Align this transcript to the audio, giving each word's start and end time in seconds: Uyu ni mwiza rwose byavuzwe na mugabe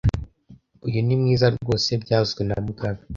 Uyu 0.87 0.99
ni 1.05 1.15
mwiza 1.21 1.45
rwose 1.55 1.89
byavuzwe 2.03 2.41
na 2.45 2.57
mugabe 2.65 2.99